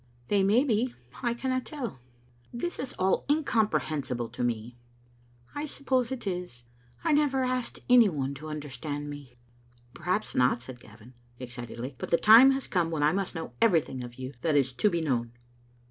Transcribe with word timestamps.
"They 0.29 0.41
may 0.41 0.63
be; 0.63 0.95
I 1.21 1.35
cannot 1.35 1.63
tell." 1.63 1.99
"This 2.51 2.79
is 2.79 2.95
all 2.97 3.23
incomprehensible 3.29 4.29
to 4.29 4.43
me."" 4.43 4.75
I 5.55 5.67
suppose 5.67 6.11
it 6.11 6.25
is. 6.25 6.63
I 7.03 7.13
never 7.13 7.43
asked 7.43 7.77
any 7.87 8.09
one 8.09 8.33
to 8.33 8.49
under 8.49 8.71
stand 8.71 9.11
me." 9.11 9.35
"Perhaps 9.93 10.33
not," 10.33 10.63
said 10.63 10.79
Gavin, 10.79 11.13
excitedly; 11.39 11.93
"but 11.99 12.09
the 12.09 12.17
time 12.17 12.49
has 12.49 12.65
come 12.65 12.89
when 12.89 13.03
I 13.03 13.11
must 13.11 13.35
know 13.35 13.53
everything 13.61 14.03
of 14.03 14.15
you 14.15 14.33
that 14.41 14.55
is 14.55 14.73
to 14.73 14.89
be 14.89 15.01
known." 15.01 15.33